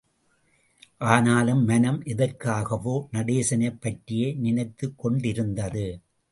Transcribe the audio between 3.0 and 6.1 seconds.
நடேசனைப் பற்றியே நினைத்துக் கொண்டிருந்தது.